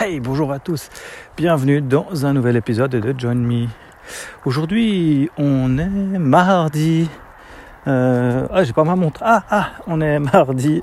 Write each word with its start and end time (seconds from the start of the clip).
Hey, 0.00 0.20
bonjour 0.20 0.50
à 0.52 0.58
tous. 0.58 0.88
Bienvenue 1.36 1.82
dans 1.82 2.24
un 2.24 2.32
nouvel 2.32 2.56
épisode 2.56 2.90
de 2.90 3.14
Join 3.16 3.34
Me. 3.34 3.66
Aujourd'hui, 4.46 5.30
on 5.36 5.76
est 5.78 6.18
mardi. 6.18 7.08
Euh, 7.86 8.48
ah, 8.50 8.64
j'ai 8.64 8.72
pas 8.72 8.84
ma 8.84 8.96
montre. 8.96 9.20
Ah, 9.22 9.44
ah, 9.50 9.68
on 9.86 10.00
est 10.00 10.18
mardi. 10.18 10.82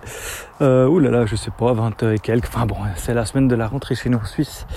Euh, 0.61 0.87
ouh 0.87 0.99
là 0.99 1.09
là, 1.09 1.25
je 1.25 1.35
sais 1.35 1.51
pas, 1.51 1.73
20 1.73 2.03
et 2.03 2.19
quelques. 2.19 2.47
Enfin 2.47 2.67
bon, 2.67 2.77
c'est 2.95 3.15
la 3.15 3.25
semaine 3.25 3.47
de 3.47 3.55
la 3.55 3.67
rentrée 3.67 3.95
chez 3.95 4.09
nous 4.09 4.19
en 4.19 4.25
Suisse. 4.25 4.67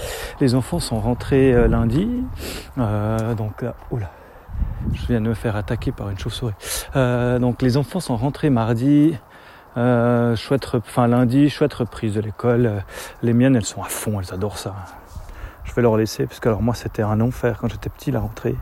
Les 0.40 0.54
enfants 0.54 0.80
sont 0.80 0.98
rentrés 0.98 1.52
euh, 1.52 1.68
lundi. 1.68 2.08
Euh, 2.78 3.34
donc, 3.34 3.64
oula. 3.90 4.10
Je 4.94 5.06
viens 5.08 5.20
de 5.20 5.28
me 5.28 5.34
faire 5.34 5.56
attaquer 5.56 5.92
par 5.92 6.08
une 6.08 6.18
chauve-souris. 6.18 6.54
Donc 6.94 7.62
les 7.62 7.76
enfants 7.76 8.00
sont 8.00 8.16
rentrés 8.16 8.50
mardi. 8.50 9.14
Euh, 9.76 10.36
chouette, 10.36 10.68
enfin 10.74 11.08
lundi, 11.08 11.48
chouette 11.48 11.74
reprise 11.74 12.14
de 12.14 12.20
l'école. 12.20 12.66
Euh, 12.66 12.80
les 13.22 13.32
miennes, 13.32 13.56
elles 13.56 13.64
sont 13.64 13.82
à 13.82 13.88
fond, 13.88 14.20
elles 14.20 14.32
adorent 14.34 14.58
ça. 14.58 14.74
Je 15.64 15.72
vais 15.74 15.82
leur 15.82 15.96
laisser, 15.96 16.26
parce 16.26 16.40
que 16.40 16.48
alors 16.48 16.62
moi, 16.62 16.74
c'était 16.74 17.02
un 17.02 17.20
enfer 17.20 17.58
quand 17.60 17.68
j'étais 17.68 17.88
petit, 17.88 18.10
la 18.10 18.20
rentrée. 18.20 18.56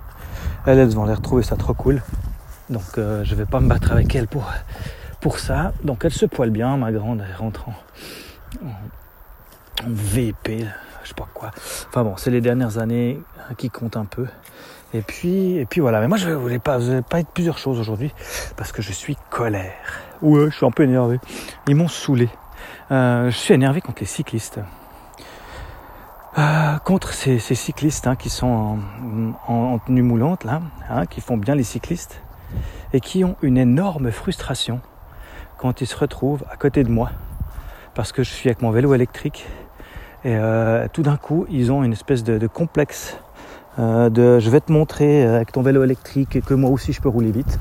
Elles, 0.66 0.78
elles 0.78 0.90
vont 0.90 1.04
les 1.06 1.14
retrouver 1.14 1.42
ça 1.42 1.56
trop 1.56 1.74
cool. 1.74 2.02
Donc 2.70 2.98
euh, 2.98 3.24
je 3.24 3.34
vais 3.34 3.46
pas 3.46 3.58
me 3.60 3.68
battre 3.68 3.90
avec 3.90 4.14
elles 4.14 4.28
pour, 4.28 4.48
pour 5.20 5.38
ça. 5.38 5.72
Donc 5.82 6.04
elle 6.04 6.12
se 6.12 6.26
poile 6.26 6.50
bien, 6.50 6.76
ma 6.76 6.92
grande, 6.92 7.24
elle 7.28 7.36
rentre 7.36 7.68
en, 7.68 7.74
VP, 9.86 10.66
je 11.10 11.14
sais 11.22 11.26
pas 11.26 11.28
quoi. 11.34 11.50
Enfin 11.88 12.04
bon, 12.04 12.16
c'est 12.16 12.30
les 12.30 12.40
dernières 12.40 12.78
années 12.78 13.20
qui 13.58 13.68
comptent 13.68 13.96
un 13.96 14.04
peu. 14.04 14.26
Et 14.94 15.02
puis, 15.02 15.56
et 15.56 15.66
puis 15.66 15.80
voilà. 15.80 16.00
Mais 16.00 16.08
moi, 16.08 16.16
je 16.16 16.30
voulais 16.30 16.58
pas, 16.58 16.78
je 16.78 16.86
voulais 16.86 17.02
pas 17.02 17.20
être 17.20 17.30
plusieurs 17.30 17.58
choses 17.58 17.78
aujourd'hui 17.80 18.12
parce 18.56 18.72
que 18.72 18.82
je 18.82 18.92
suis 18.92 19.16
colère. 19.28 19.72
Ouais, 20.22 20.50
je 20.50 20.56
suis 20.56 20.66
un 20.66 20.70
peu 20.70 20.84
énervé. 20.84 21.18
Ils 21.68 21.74
m'ont 21.74 21.88
saoulé. 21.88 22.28
Euh, 22.90 23.30
je 23.30 23.36
suis 23.36 23.54
énervé 23.54 23.80
contre 23.80 24.00
les 24.00 24.06
cyclistes. 24.06 24.60
Euh, 26.38 26.78
contre 26.78 27.12
ces, 27.12 27.40
cyclistes 27.40 28.06
hein, 28.06 28.14
qui 28.14 28.30
sont 28.30 28.78
en, 29.48 29.78
tenue 29.80 30.02
moulante 30.02 30.44
là, 30.44 30.62
hein, 30.88 31.06
qui 31.06 31.20
font 31.20 31.36
bien 31.36 31.56
les 31.56 31.64
cyclistes 31.64 32.22
et 32.92 33.00
qui 33.00 33.24
ont 33.24 33.34
une 33.42 33.58
énorme 33.58 34.12
frustration 34.12 34.80
quand 35.58 35.80
ils 35.80 35.88
se 35.88 35.96
retrouvent 35.96 36.44
à 36.48 36.56
côté 36.56 36.84
de 36.84 36.88
moi 36.88 37.10
parce 37.94 38.12
que 38.12 38.22
je 38.22 38.30
suis 38.30 38.48
avec 38.48 38.62
mon 38.62 38.70
vélo 38.70 38.94
électrique 38.94 39.46
et 40.24 40.34
euh, 40.36 40.86
tout 40.92 41.02
d'un 41.02 41.16
coup 41.16 41.46
ils 41.50 41.72
ont 41.72 41.82
une 41.82 41.92
espèce 41.92 42.22
de, 42.22 42.46
complexe 42.46 43.18
euh, 43.78 44.10
de 44.10 44.38
je 44.38 44.50
vais 44.50 44.60
te 44.60 44.70
montrer 44.70 45.24
avec 45.24 45.52
ton 45.52 45.62
vélo 45.62 45.82
électrique 45.82 46.44
que 46.44 46.54
moi 46.54 46.70
aussi 46.70 46.92
je 46.92 47.00
peux 47.00 47.08
rouler 47.08 47.30
vite. 47.30 47.58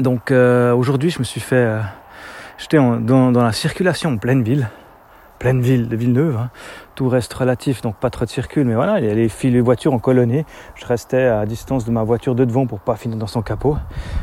Donc 0.00 0.30
euh, 0.30 0.72
aujourd'hui 0.72 1.10
je 1.10 1.18
me 1.18 1.24
suis 1.24 1.40
fait, 1.40 1.78
j'étais 2.58 2.78
dans, 2.78 3.30
la 3.30 3.52
circulation 3.52 4.10
en 4.10 4.16
pleine 4.16 4.42
ville, 4.42 4.68
pleine 5.42 5.60
ville 5.60 5.88
de 5.88 5.96
Villeneuve, 5.96 6.36
hein. 6.36 6.50
tout 6.94 7.08
reste 7.08 7.34
relatif 7.34 7.82
donc 7.82 7.96
pas 7.96 8.10
trop 8.10 8.24
de 8.24 8.30
circule, 8.30 8.64
mais 8.64 8.76
voilà 8.76 9.00
il 9.00 9.06
y 9.06 9.10
a 9.10 9.14
les 9.14 9.28
fils 9.28 9.52
les 9.52 9.60
voitures 9.60 9.92
en 9.92 9.98
colonnée, 9.98 10.46
je 10.76 10.86
restais 10.86 11.24
à 11.24 11.44
distance 11.46 11.84
de 11.84 11.90
ma 11.90 12.04
voiture 12.04 12.36
de 12.36 12.44
devant 12.44 12.68
pour 12.68 12.78
pas 12.78 12.94
finir 12.94 13.16
dans 13.16 13.26
son 13.26 13.42
capot. 13.42 13.76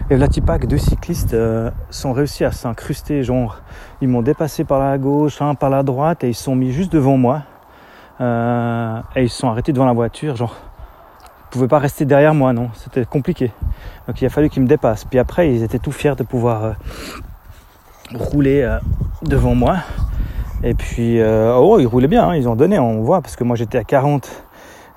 Et 0.09 0.17
pack 0.41 0.65
deux 0.65 0.77
cyclistes 0.77 1.33
euh, 1.33 1.71
sont 1.89 2.13
réussi 2.13 2.45
à 2.45 2.53
s'incruster, 2.53 3.21
genre 3.23 3.59
ils 4.01 4.07
m'ont 4.07 4.21
dépassé 4.21 4.63
par 4.63 4.79
la 4.79 4.97
gauche, 4.97 5.41
un 5.41 5.55
par 5.55 5.69
la 5.69 5.83
droite 5.83 6.23
et 6.23 6.29
ils 6.29 6.33
sont 6.33 6.55
mis 6.55 6.71
juste 6.71 6.93
devant 6.93 7.17
moi. 7.17 7.41
Euh, 8.21 9.01
et 9.17 9.23
ils 9.23 9.29
se 9.29 9.39
sont 9.39 9.49
arrêtés 9.49 9.73
devant 9.73 9.87
la 9.87 9.91
voiture, 9.91 10.37
genre, 10.37 10.55
ils 11.21 11.49
pouvaient 11.51 11.67
pas 11.67 11.79
rester 11.79 12.05
derrière 12.05 12.33
moi, 12.33 12.53
non, 12.53 12.69
c'était 12.75 13.03
compliqué. 13.03 13.51
Donc 14.07 14.21
il 14.21 14.25
a 14.25 14.29
fallu 14.29 14.49
qu'ils 14.49 14.63
me 14.63 14.69
dépassent. 14.69 15.03
Puis 15.03 15.19
après, 15.19 15.53
ils 15.53 15.63
étaient 15.63 15.79
tout 15.79 15.91
fiers 15.91 16.15
de 16.15 16.23
pouvoir 16.23 16.63
euh, 16.63 16.71
rouler 18.13 18.77
devant 19.21 19.53
moi. 19.53 19.79
Et 20.63 20.73
puis, 20.73 21.19
euh, 21.19 21.55
oh, 21.55 21.79
ils 21.79 21.87
roulaient 21.87 22.07
bien, 22.07 22.29
hein, 22.29 22.35
ils 22.35 22.49
ont 22.49 22.55
donné, 22.55 22.79
on 22.79 23.01
voit, 23.01 23.21
parce 23.21 23.35
que 23.35 23.43
moi 23.43 23.55
j'étais 23.55 23.77
à 23.77 23.83
40 23.83 24.29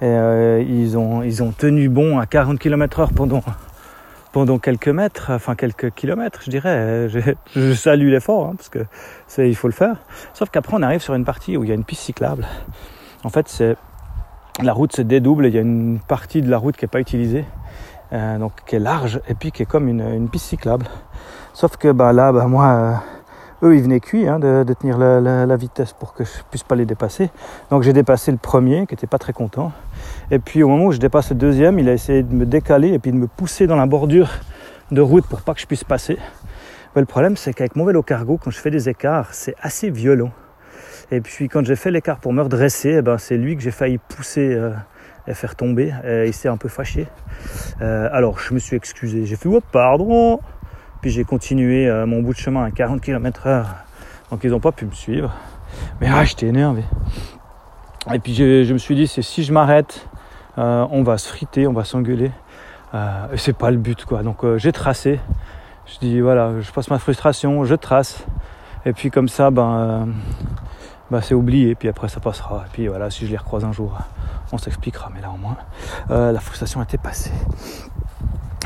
et 0.00 0.04
euh, 0.04 0.64
ils 0.66 0.98
ont 0.98 1.22
ils 1.22 1.44
ont 1.44 1.52
tenu 1.52 1.88
bon 1.88 2.18
à 2.18 2.26
40 2.26 2.58
km/h 2.58 3.12
pendant 3.14 3.42
pendant 4.32 4.58
quelques 4.58 4.88
mètres, 4.88 5.30
enfin 5.30 5.54
quelques 5.54 5.92
kilomètres, 5.92 6.40
je 6.44 6.50
dirais. 6.50 7.08
Je, 7.54 7.72
salue 7.74 8.08
l'effort, 8.08 8.46
hein, 8.46 8.54
parce 8.56 8.70
que 8.70 8.80
c'est 9.28 9.48
il 9.48 9.54
faut 9.54 9.68
le 9.68 9.74
faire. 9.74 9.96
Sauf 10.32 10.50
qu'après, 10.50 10.74
on 10.76 10.82
arrive 10.82 11.00
sur 11.00 11.14
une 11.14 11.24
partie 11.24 11.56
où 11.56 11.64
il 11.64 11.68
y 11.68 11.72
a 11.72 11.74
une 11.74 11.84
piste 11.84 12.02
cyclable. 12.02 12.46
En 13.24 13.28
fait, 13.28 13.48
c'est 13.48 13.76
la 14.60 14.72
route 14.72 14.92
se 14.92 15.02
dédouble. 15.02 15.46
Il 15.46 15.54
y 15.54 15.58
a 15.58 15.60
une 15.60 16.00
partie 16.00 16.42
de 16.42 16.50
la 16.50 16.58
route 16.58 16.76
qui 16.76 16.84
n'est 16.84 16.90
pas 16.90 17.00
utilisée, 17.00 17.44
euh, 18.12 18.38
donc 18.38 18.52
qui 18.66 18.76
est 18.76 18.80
large 18.80 19.20
et 19.28 19.34
puis 19.34 19.52
qui 19.52 19.62
est 19.62 19.66
comme 19.66 19.86
une, 19.86 20.00
une 20.00 20.28
piste 20.28 20.46
cyclable. 20.46 20.86
Sauf 21.52 21.76
que 21.76 21.92
bah, 21.92 22.12
là, 22.12 22.32
bah, 22.32 22.46
moi, 22.46 22.66
euh, 22.66 22.94
eux, 23.62 23.76
ils 23.76 23.82
venaient 23.82 24.00
cuits 24.00 24.26
hein, 24.28 24.38
de, 24.38 24.72
tenir 24.74 24.98
la, 24.98 25.56
vitesse 25.56 25.92
pour 25.92 26.14
que 26.14 26.24
je 26.24 26.30
puisse 26.50 26.62
pas 26.62 26.74
les 26.74 26.86
dépasser. 26.86 27.30
Donc 27.70 27.82
j'ai 27.82 27.92
dépassé 27.92 28.32
le 28.32 28.38
premier, 28.38 28.86
qui 28.86 28.94
était 28.94 29.06
pas 29.06 29.18
très 29.18 29.32
content. 29.32 29.72
Et 30.30 30.38
puis 30.38 30.62
au 30.62 30.68
moment 30.68 30.86
où 30.86 30.92
je 30.92 30.98
dépasse 30.98 31.30
le 31.30 31.36
deuxième, 31.36 31.78
il 31.78 31.88
a 31.88 31.92
essayé 31.92 32.22
de 32.22 32.34
me 32.34 32.46
décaler 32.46 32.88
et 32.88 32.98
puis 32.98 33.12
de 33.12 33.16
me 33.16 33.26
pousser 33.26 33.66
dans 33.66 33.76
la 33.76 33.86
bordure 33.86 34.30
de 34.90 35.00
route 35.00 35.26
pour 35.26 35.42
pas 35.42 35.54
que 35.54 35.60
je 35.60 35.66
puisse 35.66 35.84
passer. 35.84 36.18
Mais 36.94 37.00
le 37.00 37.06
problème, 37.06 37.36
c'est 37.36 37.52
qu'avec 37.54 37.76
mon 37.76 37.84
vélo 37.84 38.02
cargo, 38.02 38.38
quand 38.42 38.50
je 38.50 38.58
fais 38.58 38.70
des 38.70 38.88
écarts, 38.88 39.32
c'est 39.32 39.54
assez 39.60 39.90
violent. 39.90 40.32
Et 41.10 41.20
puis 41.20 41.48
quand 41.48 41.64
j'ai 41.64 41.76
fait 41.76 41.90
l'écart 41.90 42.18
pour 42.18 42.32
me 42.32 42.42
redresser, 42.42 42.96
eh 42.98 43.02
ben, 43.02 43.18
c'est 43.18 43.36
lui 43.36 43.56
que 43.56 43.62
j'ai 43.62 43.70
failli 43.70 43.98
pousser 43.98 44.54
euh, 44.54 44.70
et 45.26 45.34
faire 45.34 45.54
tomber. 45.54 45.92
Il 46.26 46.32
s'est 46.32 46.48
un 46.48 46.56
peu 46.56 46.68
fâché. 46.68 47.06
Euh, 47.80 48.08
alors 48.12 48.38
je 48.38 48.54
me 48.54 48.58
suis 48.58 48.76
excusé. 48.76 49.24
J'ai 49.24 49.36
fait 49.36 49.48
oh, 49.48 49.60
pardon. 49.72 50.40
Puis 51.02 51.10
j'ai 51.10 51.24
continué 51.24 51.88
euh, 51.88 52.06
mon 52.06 52.22
bout 52.22 52.32
de 52.32 52.38
chemin 52.38 52.64
à 52.64 52.70
40 52.70 53.02
km 53.02 53.46
heure. 53.46 53.66
Donc 54.30 54.40
ils 54.44 54.50
n'ont 54.50 54.60
pas 54.60 54.72
pu 54.72 54.86
me 54.86 54.92
suivre. 54.92 55.30
Mais 56.00 56.08
ah, 56.10 56.24
j'étais 56.24 56.46
énervé. 56.46 56.84
Et 58.12 58.18
puis 58.18 58.34
je, 58.34 58.72
me 58.72 58.78
suis 58.78 58.94
dit, 58.94 59.06
c'est 59.06 59.20
si 59.20 59.44
je 59.44 59.52
m'arrête, 59.52 60.08
euh, 60.56 60.86
on 60.90 61.02
va 61.02 61.18
se 61.18 61.28
friter, 61.28 61.66
on 61.66 61.72
va 61.74 61.84
s'engueuler. 61.84 62.30
Euh, 62.94 63.26
c'est 63.36 63.56
pas 63.56 63.70
le 63.70 63.76
but 63.76 64.04
quoi. 64.06 64.22
Donc 64.22 64.46
j'ai 64.56 64.72
tracé. 64.72 65.20
Je 65.86 65.98
dis 65.98 66.20
voilà, 66.20 66.60
je 66.60 66.70
passe 66.70 66.88
ma 66.88 66.98
frustration, 66.98 67.64
je 67.64 67.74
trace. 67.74 68.24
Et 68.86 68.94
puis 68.94 69.10
comme 69.10 69.28
ça, 69.28 69.50
ben 69.50 70.08
bah, 71.12 71.20
c'est 71.20 71.34
oublié, 71.34 71.74
puis 71.74 71.90
après 71.90 72.08
ça 72.08 72.20
passera. 72.20 72.64
Et 72.66 72.70
puis 72.72 72.88
voilà, 72.88 73.10
si 73.10 73.26
je 73.26 73.32
les 73.32 73.36
recroise 73.36 73.66
un 73.66 73.72
jour, 73.72 73.98
on 74.50 74.56
s'expliquera. 74.56 75.10
Mais 75.14 75.20
là 75.20 75.30
au 75.30 75.36
moins, 75.36 75.58
euh, 76.10 76.32
la 76.32 76.40
frustration 76.40 76.82
était 76.82 76.96
passée. 76.96 77.32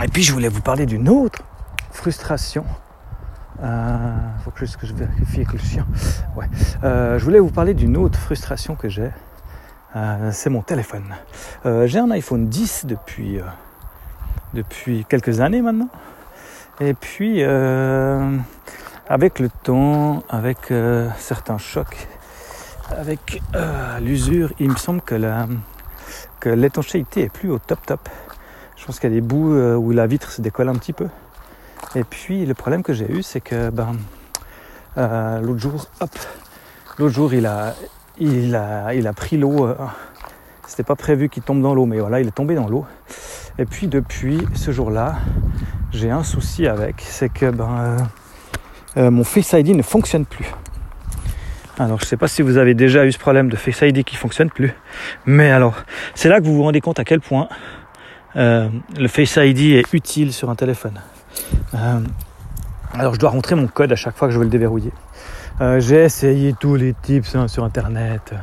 Et 0.04 0.06
puis 0.06 0.22
je 0.22 0.32
voulais 0.32 0.48
vous 0.48 0.60
parler 0.60 0.86
d'une 0.86 1.08
autre 1.08 1.42
frustration. 1.96 2.64
Euh, 3.62 4.14
faut 4.44 4.50
que 4.50 4.66
je, 4.66 4.76
que 4.76 4.86
vérifie 4.86 5.36
avec 5.36 5.54
le 5.54 5.58
chien. 5.58 5.86
Ouais. 6.36 6.46
Euh, 6.84 7.18
je 7.18 7.24
voulais 7.24 7.40
vous 7.40 7.50
parler 7.50 7.74
d'une 7.74 7.96
autre 7.96 8.18
frustration 8.18 8.76
que 8.76 8.88
j'ai. 8.88 9.10
Euh, 9.96 10.30
c'est 10.30 10.50
mon 10.50 10.60
téléphone. 10.60 11.14
J'ai 11.64 11.98
un 11.98 12.10
iPhone 12.10 12.48
10 12.48 12.84
depuis, 12.86 13.40
depuis 14.52 15.06
quelques 15.08 15.40
années 15.40 15.62
maintenant. 15.62 15.88
Et 16.80 16.92
puis, 16.92 17.42
avec 17.42 19.38
le 19.38 19.48
temps, 19.62 20.22
avec 20.28 20.72
certains 21.16 21.58
chocs, 21.58 22.06
avec 22.90 23.42
l'usure, 24.00 24.52
il 24.60 24.70
me 24.70 24.76
semble 24.76 25.00
que 25.00 25.14
la 25.14 25.48
que 26.38 26.50
l'étanchéité 26.50 27.22
est 27.22 27.32
plus 27.32 27.50
au 27.50 27.58
top 27.58 27.84
top. 27.86 28.08
Je 28.76 28.84
pense 28.84 29.00
qu'il 29.00 29.10
y 29.10 29.12
a 29.12 29.16
des 29.16 29.26
bouts 29.26 29.56
où 29.56 29.90
la 29.92 30.06
vitre 30.06 30.30
se 30.30 30.42
décolle 30.42 30.68
un 30.68 30.74
petit 30.74 30.92
peu. 30.92 31.08
Et 31.96 32.04
puis 32.04 32.44
le 32.44 32.52
problème 32.52 32.82
que 32.82 32.92
j'ai 32.92 33.10
eu, 33.10 33.22
c'est 33.22 33.40
que 33.40 33.70
ben 33.70 33.96
euh, 34.98 35.40
l'autre 35.40 35.60
jour, 35.60 35.86
hop, 36.00 36.10
l'autre 36.98 37.14
jour 37.14 37.32
il 37.32 37.46
a 37.46 37.74
il 38.18 38.54
a 38.54 38.92
il 38.94 39.06
a 39.06 39.12
pris 39.14 39.38
l'eau. 39.38 39.66
Euh, 39.66 39.74
C'était 40.66 40.82
pas 40.82 40.94
prévu 40.94 41.30
qu'il 41.30 41.42
tombe 41.42 41.62
dans 41.62 41.74
l'eau, 41.74 41.86
mais 41.86 41.98
voilà, 41.98 42.20
il 42.20 42.28
est 42.28 42.34
tombé 42.34 42.54
dans 42.54 42.68
l'eau. 42.68 42.84
Et 43.58 43.64
puis 43.64 43.86
depuis 43.86 44.46
ce 44.54 44.72
jour-là, 44.72 45.14
j'ai 45.90 46.10
un 46.10 46.22
souci 46.22 46.66
avec, 46.66 46.96
c'est 47.00 47.30
que 47.30 47.50
ben 47.50 47.96
mon 48.96 49.24
Face 49.24 49.54
ID 49.54 49.74
ne 49.74 49.82
fonctionne 49.82 50.26
plus. 50.26 50.52
Alors 51.78 51.98
je 51.98 52.04
ne 52.04 52.08
sais 52.08 52.18
pas 52.18 52.28
si 52.28 52.42
vous 52.42 52.58
avez 52.58 52.74
déjà 52.74 53.06
eu 53.06 53.12
ce 53.12 53.18
problème 53.18 53.48
de 53.48 53.56
Face 53.56 53.80
ID 53.80 54.04
qui 54.04 54.16
fonctionne 54.16 54.50
plus, 54.50 54.74
mais 55.24 55.50
alors 55.50 55.76
c'est 56.14 56.28
là 56.28 56.40
que 56.40 56.44
vous 56.44 56.56
vous 56.56 56.62
rendez 56.62 56.82
compte 56.82 56.98
à 56.98 57.04
quel 57.04 57.20
point 57.20 57.48
euh, 58.36 58.68
le 58.98 59.08
Face 59.08 59.36
ID 59.36 59.76
est 59.76 59.92
utile 59.94 60.34
sur 60.34 60.50
un 60.50 60.56
téléphone. 60.56 61.00
Euh, 61.74 62.00
alors 62.94 63.14
je 63.14 63.18
dois 63.18 63.30
rentrer 63.30 63.54
mon 63.54 63.66
code 63.66 63.92
à 63.92 63.96
chaque 63.96 64.16
fois 64.16 64.28
que 64.28 64.34
je 64.34 64.38
veux 64.38 64.44
le 64.44 64.50
déverrouiller. 64.50 64.92
Euh, 65.60 65.80
J'ai 65.80 66.04
essayé 66.04 66.54
tous 66.58 66.74
les 66.74 66.94
tips 66.94 67.34
hein, 67.34 67.48
sur 67.48 67.64
internet 67.64 68.34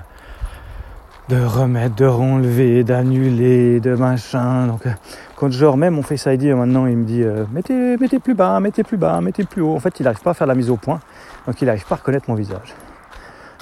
de 1.29 1.41
remettre, 1.41 1.95
de 1.95 2.05
renlever, 2.05 2.83
d'annuler, 2.83 3.79
de 3.79 3.95
machin. 3.95 4.67
Donc 4.67 4.87
quand 5.35 5.51
je 5.51 5.65
remets 5.65 5.89
mon 5.89 6.01
Face 6.01 6.25
ID 6.25 6.45
maintenant, 6.53 6.85
il 6.85 6.97
me 6.97 7.05
dit 7.05 7.23
euh, 7.23 7.45
mettez, 7.51 7.97
mettez 7.97 8.19
plus 8.19 8.33
bas, 8.33 8.59
mettez 8.59 8.83
plus 8.83 8.97
bas, 8.97 9.21
mettez 9.21 9.43
plus 9.45 9.61
haut. 9.61 9.75
En 9.75 9.79
fait, 9.79 9.99
il 9.99 10.03
n'arrive 10.03 10.21
pas 10.21 10.31
à 10.31 10.33
faire 10.33 10.47
la 10.47 10.55
mise 10.55 10.69
au 10.69 10.77
point, 10.77 10.99
donc 11.47 11.61
il 11.61 11.65
n'arrive 11.65 11.85
pas 11.85 11.95
à 11.95 11.97
reconnaître 11.99 12.29
mon 12.29 12.35
visage. 12.35 12.73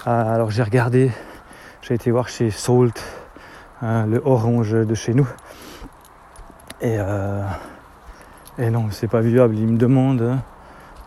Euh, 0.08 0.36
alors 0.36 0.50
j'ai 0.50 0.64
regardé, 0.64 1.12
j'ai 1.82 1.94
été 1.94 2.10
voir 2.10 2.28
chez 2.28 2.50
Salt, 2.50 3.02
hein, 3.82 4.08
le 4.08 4.22
orange 4.26 4.72
de 4.72 4.96
chez 4.96 5.14
nous. 5.14 5.28
Et, 6.82 6.96
euh, 6.98 7.44
et 8.62 8.70
non, 8.70 8.86
c'est 8.92 9.08
pas 9.08 9.22
viable. 9.22 9.58
Il 9.58 9.68
me 9.68 9.78
demande, 9.78 10.38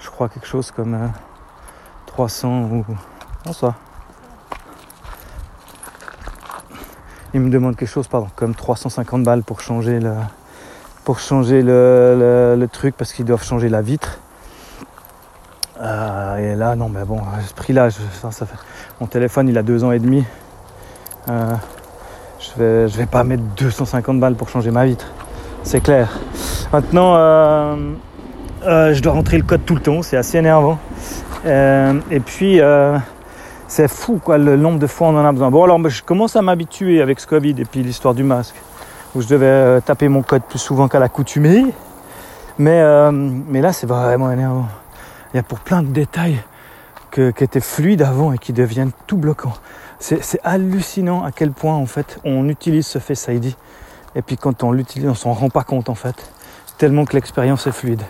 je 0.01 0.11
crois, 0.11 0.29
quelque 0.29 0.47
chose 0.47 0.71
comme 0.73 0.95
euh, 0.95 1.07
300 2.07 2.49
ou. 2.49 2.85
Non, 3.47 3.53
ça. 3.53 3.75
ils 7.35 7.41
me 7.41 7.51
demandent 7.51 7.77
quelque 7.77 7.89
chose, 7.89 8.07
pardon, 8.07 8.29
comme 8.37 8.55
350 8.55 9.25
balles 9.25 9.43
pour 9.43 9.61
changer 9.61 9.99
le, 9.99 10.15
pour 11.05 11.19
changer 11.19 11.63
le, 11.63 12.55
le, 12.57 12.69
truc 12.69 12.97
parce 12.97 13.13
qu'ils 13.13 13.25
doivent 13.25 13.45
changer 13.45 13.69
la 13.69 13.83
vitre. 13.83 14.19
Euh, 15.81 16.37
et 16.37 16.55
là, 16.55 16.77
non, 16.77 16.89
mais 16.89 17.05
bon, 17.05 17.21
ce 17.47 17.53
prix-là, 17.55 17.89
mon 19.01 19.07
téléphone, 19.09 19.49
il 19.49 19.59
a 19.59 19.65
deux 19.65 19.83
ans 19.83 19.91
et 19.91 19.99
demi. 19.99 20.25
Euh, 21.29 21.55
je 22.39 22.59
vais, 22.59 22.89
je 22.89 22.97
vais 22.97 23.07
pas 23.07 23.25
mettre 23.25 23.43
250 23.57 24.21
balles 24.21 24.37
pour 24.37 24.49
changer 24.49 24.71
ma 24.71 24.87
vitre, 24.87 25.07
c'est 25.65 25.81
clair. 25.81 26.17
Maintenant, 26.75 27.15
euh, 27.15 27.77
je 28.65 29.01
dois 29.01 29.13
rentrer 29.13 29.37
le 29.37 29.45
code 29.45 29.65
tout 29.65 29.77
le 29.77 29.81
temps, 29.81 30.03
c'est 30.03 30.17
assez 30.17 30.39
énervant. 30.39 30.81
et 31.47 32.19
puis, 32.19 32.61
c'est 33.69 33.87
fou 33.87 34.19
quoi, 34.19 34.39
le 34.39 34.57
nombre 34.57 34.81
de 34.81 34.89
fois 34.89 35.07
on 35.07 35.17
en 35.17 35.25
a 35.25 35.31
besoin. 35.31 35.53
Bon, 35.53 35.63
alors 35.63 35.89
je 35.89 36.03
commence 36.03 36.35
à 36.35 36.43
m'habituer 36.43 37.01
avec 37.01 37.21
ce 37.21 37.29
Covid 37.29 37.55
et 37.59 37.65
puis 37.65 37.85
l'histoire 37.85 38.13
du 38.13 38.25
masque, 38.25 38.57
où 39.15 39.23
je 39.23 39.29
devais 39.29 39.81
taper 39.83 40.09
mon 40.09 40.23
code 40.23 40.43
plus 40.43 40.59
souvent 40.59 40.89
qu'à 40.89 40.99
l'accoutumée. 40.99 41.65
Mais, 42.59 42.83
mais 43.13 43.61
là, 43.61 43.73
c'est 43.73 43.87
vraiment 43.87 44.33
énervant. 44.33 44.67
Il 45.33 45.37
y 45.37 45.39
a 45.39 45.45
pour 45.45 45.61
plein 45.61 45.81
de 45.81 45.93
détails 45.93 46.43
que, 47.13 47.31
qui 47.31 47.45
étaient 47.45 47.61
fluides 47.61 48.03
avant 48.03 48.33
et 48.33 48.39
qui 48.39 48.53
deviennent 48.53 48.91
tout 49.07 49.17
bloquants. 49.17 49.55
C'est 50.01 50.41
hallucinant 50.43 51.23
à 51.23 51.31
quel 51.31 51.53
point 51.53 51.77
en 51.77 51.87
fait 51.87 52.19
on 52.25 52.49
utilise 52.49 52.89
ce 52.89 52.99
Face 52.99 53.29
ID 53.29 53.55
et 54.17 54.23
puis 54.23 54.37
quand 54.37 54.65
on 54.65 54.73
l'utilise 54.73 55.09
on 55.09 55.15
s'en 55.15 55.35
rend 55.35 55.51
pas 55.51 55.63
compte 55.63 55.89
en 55.89 55.95
fait 55.95 56.34
tellement 56.85 57.07
que 57.07 57.15
l'expérience 57.15 57.67
est 57.67 57.73
fluide. 57.73 58.03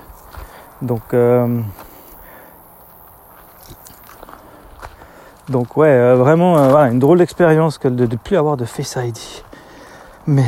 Donc 0.83 1.15
euh, 1.15 1.61
donc 5.49 5.77
ouais 5.77 5.87
euh, 5.87 6.17
vraiment 6.17 6.59
euh, 6.59 6.71
voilà, 6.71 6.91
une 6.91 6.99
drôle 6.99 7.19
d'expérience 7.19 7.79
que 7.79 7.87
de 7.87 8.05
ne 8.05 8.17
plus 8.17 8.37
avoir 8.37 8.57
de 8.57 8.65
Face 8.65 8.99
ID. 9.01 9.17
Mais 10.27 10.43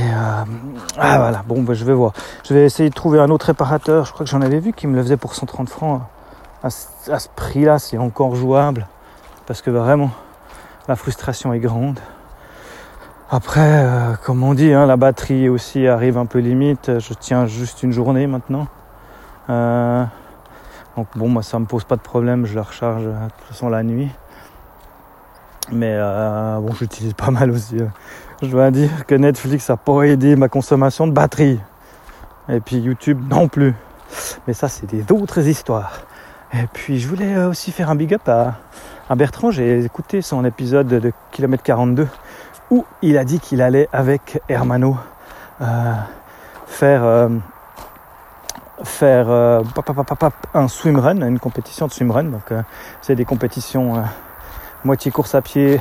ah 0.98 1.18
voilà 1.18 1.44
bon 1.46 1.62
bah, 1.62 1.74
je 1.74 1.84
vais 1.84 1.92
voir. 1.92 2.14
Je 2.42 2.52
vais 2.52 2.64
essayer 2.64 2.88
de 2.88 2.94
trouver 2.96 3.20
un 3.20 3.30
autre 3.30 3.46
réparateur. 3.46 4.06
Je 4.06 4.12
crois 4.12 4.26
que 4.26 4.30
j'en 4.32 4.42
avais 4.42 4.58
vu 4.58 4.72
qui 4.72 4.88
me 4.88 4.96
le 4.96 5.04
faisait 5.04 5.16
pour 5.16 5.36
130 5.36 5.68
francs 5.68 6.02
à 6.64 6.70
ce, 6.70 7.28
prix-là, 7.36 7.78
c'est 7.78 7.96
encore 7.96 8.34
jouable. 8.34 8.88
Parce 9.46 9.62
que 9.62 9.70
vraiment, 9.70 10.10
la 10.88 10.96
frustration 10.96 11.52
est 11.52 11.60
grande. 11.60 12.00
Après, 13.28 13.84
euh, 13.84 14.14
comme 14.24 14.44
on 14.44 14.54
dit, 14.54 14.72
hein, 14.72 14.86
la 14.86 14.96
batterie 14.96 15.48
aussi 15.48 15.88
arrive 15.88 16.16
un 16.16 16.26
peu 16.26 16.38
limite. 16.38 17.00
Je 17.00 17.12
tiens 17.12 17.46
juste 17.46 17.82
une 17.82 17.90
journée 17.90 18.28
maintenant. 18.28 18.68
Euh, 19.50 20.04
donc 20.96 21.08
bon, 21.16 21.28
moi 21.28 21.42
ça 21.42 21.58
me 21.58 21.64
pose 21.64 21.82
pas 21.82 21.96
de 21.96 22.02
problème, 22.02 22.46
je 22.46 22.54
la 22.54 22.62
recharge 22.62 23.02
euh, 23.04 23.24
de 23.24 23.30
toute 23.30 23.48
façon 23.48 23.68
la 23.68 23.82
nuit. 23.82 24.10
Mais 25.72 25.98
bon, 25.98 26.72
j'utilise 26.74 27.14
pas 27.14 27.32
mal 27.32 27.50
aussi. 27.50 27.78
Je 28.40 28.46
dois 28.46 28.70
dire 28.70 29.04
que 29.06 29.16
Netflix 29.16 29.68
a 29.70 29.76
pas 29.76 30.04
aidé 30.04 30.36
ma 30.36 30.48
consommation 30.48 31.08
de 31.08 31.12
batterie. 31.12 31.58
Et 32.48 32.60
puis 32.60 32.76
YouTube 32.76 33.20
non 33.28 33.48
plus. 33.48 33.74
Mais 34.46 34.54
ça, 34.54 34.68
c'est 34.68 34.86
des 34.86 35.04
autres 35.12 35.48
histoires. 35.48 36.02
Et 36.54 36.68
puis 36.72 37.00
je 37.00 37.08
voulais 37.08 37.36
aussi 37.44 37.72
faire 37.72 37.90
un 37.90 37.96
big 37.96 38.14
up 38.14 38.28
à, 38.28 38.54
Bertrand. 39.16 39.50
J'ai 39.50 39.82
écouté 39.82 40.22
son 40.22 40.44
épisode 40.44 40.86
de 40.86 41.12
Kilomètre 41.32 41.64
42 41.64 42.06
où 42.70 42.84
il 43.02 43.18
a 43.18 43.24
dit 43.24 43.40
qu'il 43.40 43.62
allait 43.62 43.88
avec 43.92 44.40
Hermano 44.48 44.96
euh, 45.60 45.92
faire 46.66 47.04
euh, 47.04 47.28
faire 48.84 49.28
un 50.54 50.68
swimrun, 50.68 51.26
une 51.26 51.38
compétition 51.38 51.86
de 51.86 51.92
swimrun. 51.92 52.24
Donc 52.24 52.52
c'est 53.00 53.14
des 53.14 53.24
compétitions 53.24 54.02
moitié 54.84 55.10
course 55.10 55.34
à 55.34 55.40
pied, 55.40 55.80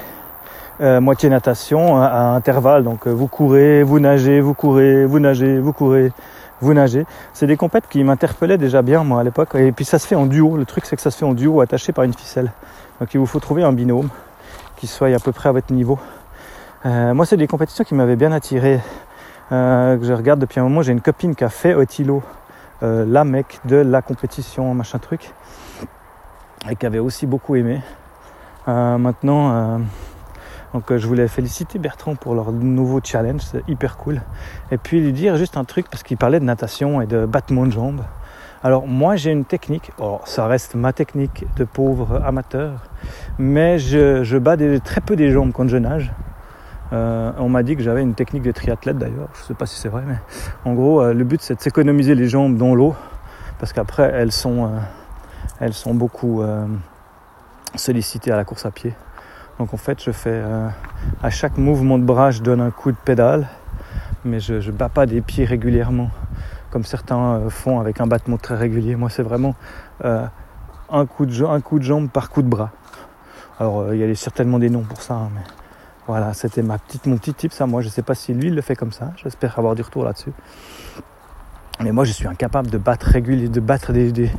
moitié 0.80 1.28
natation 1.28 2.02
à 2.02 2.34
intervalles. 2.36 2.86
Donc 2.86 3.06
vous 3.06 3.28
courez, 3.28 3.84
vous 3.84 4.00
nagez, 4.00 4.40
vous 4.40 4.54
courez, 4.54 5.06
vous 5.06 5.20
nagez, 5.20 5.60
vous 5.60 5.74
courez, 5.74 6.14
vous 6.62 6.74
nagez. 6.74 7.06
C'est 7.34 7.48
des 7.48 7.58
compètes 7.58 7.90
qui 7.90 8.02
m'interpellaient 8.02 8.58
déjà 8.58 8.82
bien 8.82 9.04
moi 9.04 9.20
à 9.20 9.24
l'époque. 9.26 9.56
Et 9.56 9.74
puis 9.74 9.84
ça 9.84 10.00
se 10.00 10.08
fait 10.08 10.16
en 10.16 10.26
duo. 10.26 10.56
Le 10.56 10.66
truc 10.66 10.86
c'est 10.86 10.96
que 10.96 11.02
ça 11.02 11.12
se 11.12 11.18
fait 11.18 11.26
en 11.26 11.34
duo 11.34 11.60
attaché 11.60 11.92
par 11.92 12.06
une 12.06 12.14
ficelle. 12.14 12.54
Donc 13.02 13.14
il 13.14 13.18
vous 13.18 13.26
faut 13.26 13.42
trouver 13.42 13.64
un 13.64 13.74
binôme 13.74 14.10
qui 14.78 14.88
soit 14.88 15.14
à 15.14 15.20
peu 15.20 15.32
près 15.32 15.50
à 15.50 15.52
votre 15.52 15.74
niveau. 15.74 16.00
Euh, 16.86 17.16
moi 17.16 17.26
c'est 17.26 17.38
des 17.38 17.48
compétitions 17.48 17.84
qui 17.84 17.96
m'avaient 17.96 18.16
bien 18.16 18.32
attiré. 18.32 18.80
Euh, 19.52 19.98
que 19.98 20.04
je 20.04 20.14
regarde 20.14 20.40
depuis 20.40 20.60
un 20.60 20.64
moment. 20.64 20.82
J'ai 20.82 20.92
une 20.92 21.02
copine 21.02 21.36
qui 21.36 21.44
a 21.44 21.50
fait 21.50 21.74
Otilo, 21.74 22.24
euh, 22.84 23.06
la 23.08 23.24
mec 23.24 23.60
de 23.66 23.78
la 23.78 24.02
compétition, 24.02 24.74
machin 24.74 25.00
truc. 25.00 25.32
Et 26.70 26.76
qui 26.76 26.86
avait 26.86 27.00
aussi 27.00 27.26
beaucoup 27.26 27.56
aimé. 27.56 27.82
maintenant 28.68 29.80
donc 30.74 30.94
je 30.94 31.08
voulais 31.08 31.30
féliciter 31.30 31.80
Bertrand 31.80 32.16
pour 32.16 32.36
leur 32.36 32.52
nouveau 32.52 33.00
challenge, 33.02 33.42
c'est 33.42 33.64
hyper 33.70 33.96
cool. 33.96 34.22
Et 34.72 34.78
puis 34.78 35.00
lui 35.00 35.14
dire 35.14 35.38
juste 35.38 35.56
un 35.58 35.64
truc 35.64 35.90
parce 35.90 36.04
qu'il 36.04 36.18
parlait 36.18 36.40
de 36.40 36.46
natation 36.46 37.02
et 37.02 37.06
de 37.06 37.26
battement 37.26 37.66
de 37.66 37.72
jambes. 37.72 38.02
Alors 38.64 38.86
moi 38.88 39.16
j'ai 39.16 39.32
une 39.32 39.46
technique, 39.46 39.92
oh, 40.00 40.20
ça 40.26 40.48
reste 40.48 40.76
ma 40.76 40.92
technique 40.92 41.46
de 41.56 41.64
pauvre 41.64 42.22
amateur, 42.26 42.90
mais 43.38 43.80
je, 43.80 44.38
bats 44.38 44.58
très 44.84 45.02
peu 45.02 45.16
des 45.16 45.32
jambes 45.32 45.52
quand 45.54 45.70
je 45.70 45.78
nage. 45.78 46.12
Euh, 46.94 47.32
on 47.40 47.50
m'a 47.50 47.64
dit 47.64 47.76
que 47.76 47.82
j'avais 47.82 48.02
une 48.02 48.14
technique 48.14 48.44
de 48.44 48.52
triathlète 48.52 48.98
d'ailleurs, 48.98 49.30
je 49.34 49.42
ne 49.42 49.46
sais 49.46 49.54
pas 49.56 49.66
si 49.66 49.80
c'est 49.80 49.90
vrai, 49.90 50.04
mais 50.06 50.18
en 50.66 50.76
gros 50.76 51.02
euh, 51.02 51.14
le 51.14 51.24
but 51.24 51.42
c'est 51.42 51.56
de 51.56 51.62
s'économiser 51.62 52.14
les 52.14 52.28
jambes 52.28 52.58
dans 52.58 52.76
l'eau, 52.76 52.96
parce 53.60 53.74
qu'après 53.74 54.12
elles 54.14 54.32
sont, 54.32 54.70
elles 55.60 55.74
sont 55.74 55.96
beaucoup 55.96 56.44
sollicitées 57.76 58.32
à 58.32 58.38
la 58.38 58.46
course 58.46 58.66
à 58.66 58.72
pied. 58.72 58.94
Donc 59.60 59.74
en 59.74 59.78
fait, 59.78 60.04
je 60.04 60.12
fais 60.12 60.32
euh, 60.32 60.68
à 61.24 61.30
chaque 61.30 61.58
mouvement 61.58 61.98
de 61.98 62.04
bras, 62.04 62.32
je 62.32 62.42
donne 62.42 62.60
un 62.60 62.72
coup 62.72 62.92
de 62.92 62.98
pédale, 62.98 63.48
mais 64.26 64.40
je 64.40 64.56
ne 64.56 64.72
bats 64.72 64.90
pas 64.90 65.06
des 65.06 65.22
pieds 65.22 65.46
régulièrement, 65.46 66.10
comme 66.72 66.84
certains 66.84 67.36
euh, 67.36 67.50
font 67.50 67.80
avec 67.80 68.02
un 68.02 68.08
battement 68.08 68.38
très 68.38 68.56
régulier. 68.56 68.96
Moi, 68.96 69.10
c'est 69.10 69.24
vraiment 69.24 69.56
euh, 70.04 70.26
un, 70.90 71.06
coup 71.06 71.26
de, 71.26 71.46
un 71.46 71.62
coup 71.62 71.80
de 71.80 71.86
jambe 71.86 72.10
par 72.10 72.30
coup 72.30 72.42
de 72.42 72.50
bras. 72.50 72.72
Alors, 73.58 73.94
il 73.94 74.00
y 74.00 74.04
a 74.04 74.16
certainement 74.16 74.60
des 74.60 74.70
noms 74.70 74.84
pour 74.84 75.02
ça, 75.02 75.14
hein, 75.14 75.30
mais 75.34 75.42
voilà, 76.08 76.34
c'était 76.34 76.62
ma 76.62 76.78
petite, 76.78 77.08
mon 77.08 77.18
petit 77.18 77.34
tip, 77.34 77.52
ça. 77.52 77.66
Moi, 77.66 77.82
je 77.82 77.88
ne 77.88 77.92
sais 77.92 78.04
pas 78.04 78.14
si 78.14 78.34
lui, 78.34 78.48
il 78.48 78.56
le 78.56 78.62
fait 78.62 78.76
comme 78.76 78.92
ça. 78.92 79.12
J'espère 79.18 79.58
avoir 79.58 79.74
du 79.74 79.82
retour 79.82 80.04
là-dessus. 80.04 80.32
Mais 81.84 81.92
moi, 81.92 82.06
je 82.06 82.12
suis 82.12 82.28
incapable 82.28 82.70
de 82.70 82.78
battre 82.78 83.08
régulier, 83.08 83.50
de 83.50 83.60
battre 83.60 83.92
des, 83.92 84.30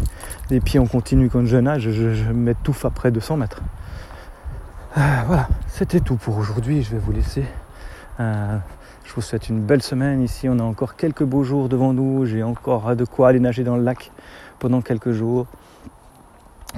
pieds 0.60 0.78
en 0.78 0.86
continu 0.86 1.28
quand 1.28 1.44
je 1.44 1.56
nage. 1.56 1.90
Je, 1.90 2.32
m'étouffe 2.32 2.84
après 2.84 3.10
200 3.10 3.36
mètres. 3.38 3.62
Euh, 4.96 5.00
voilà, 5.26 5.48
c'était 5.66 6.00
tout 6.00 6.16
pour 6.16 6.38
aujourd'hui. 6.38 6.82
Je 6.82 6.92
vais 6.92 6.98
vous 6.98 7.12
laisser. 7.12 7.44
Euh, 8.20 8.56
je 9.04 9.12
vous 9.12 9.20
souhaite 9.20 9.48
une 9.48 9.60
belle 9.60 9.82
semaine. 9.82 10.22
Ici, 10.22 10.48
on 10.48 10.58
a 10.60 10.62
encore 10.62 10.94
quelques 10.94 11.24
beaux 11.24 11.42
jours 11.42 11.68
devant 11.68 11.92
nous. 11.92 12.26
J'ai 12.26 12.44
encore 12.44 12.94
de 12.94 13.04
quoi 13.04 13.28
aller 13.28 13.40
nager 13.40 13.64
dans 13.64 13.76
le 13.76 13.82
lac 13.82 14.12
pendant 14.60 14.80
quelques 14.80 15.12
jours. 15.12 15.46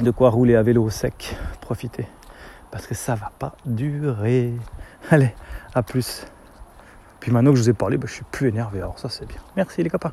De 0.01 0.11
quoi 0.11 0.31
rouler 0.31 0.57
à 0.57 0.63
vélo 0.63 0.89
sec. 0.89 1.37
Profitez. 1.61 2.09
Parce 2.71 2.87
que 2.87 2.95
ça 2.95 3.15
va 3.15 3.31
pas 3.39 3.55
durer. 3.65 4.55
Allez, 5.11 5.35
à 5.75 5.83
plus. 5.83 6.27
Puis 7.21 7.33
maintenant 7.33 7.51
que 7.51 7.57
je 7.57 7.63
vous 7.63 7.71
ai 7.71 7.75
parlé, 7.75 7.97
bah, 7.97 8.07
je 8.07 8.15
suis 8.15 8.25
plus 8.31 8.49
énervé. 8.49 8.79
Alors 8.79 8.99
ça, 8.99 9.09
c'est 9.09 9.27
bien. 9.27 9.41
Merci 9.57 9.83
les 9.83 9.91
copains. 9.91 10.13